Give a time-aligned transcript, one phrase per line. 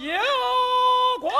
[0.00, 0.18] 有
[1.20, 1.30] 光，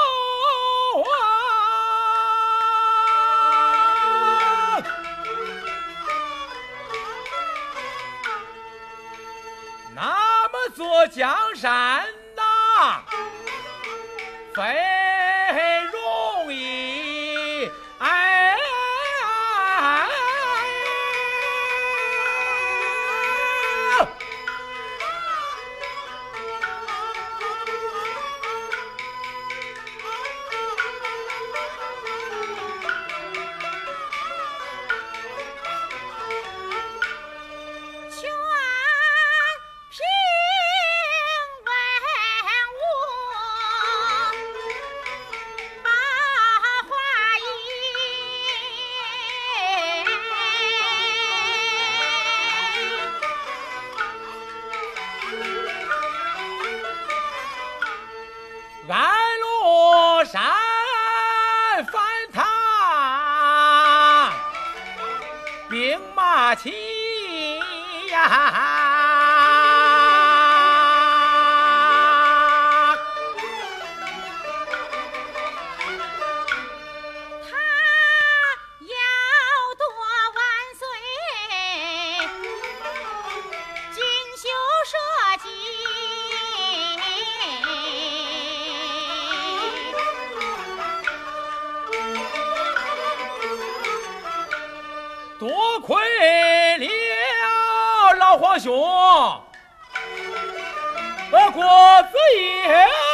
[9.94, 13.02] 那么座江山哪？
[14.54, 15.79] 飞。
[65.70, 66.74] 兵马齐
[68.10, 69.09] 呀！
[95.40, 95.48] 多
[95.80, 95.96] 亏
[96.76, 98.70] 了老皇兄，
[101.32, 101.62] 我郭
[102.02, 103.09] 子仪。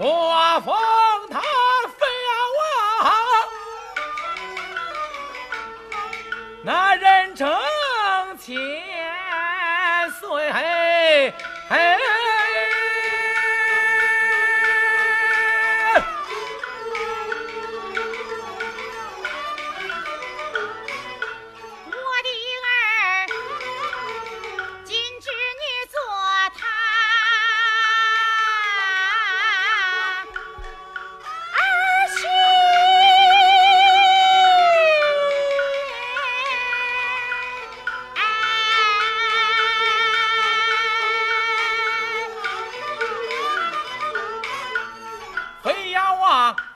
[0.00, 0.76] 我封
[1.28, 1.40] 他
[1.98, 2.06] 飞
[2.56, 3.04] 往，
[6.62, 7.50] 那人称
[8.38, 8.54] 千
[10.20, 10.52] 岁。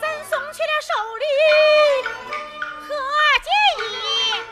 [0.00, 1.24] 咱送去了寿礼
[2.86, 2.88] 和
[3.42, 3.50] 锦
[3.90, 3.98] 衣。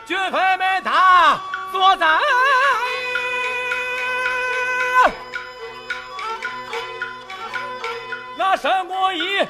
[0.05, 1.39] 军分们他
[1.71, 2.05] 坐在
[8.35, 9.47] 那山国一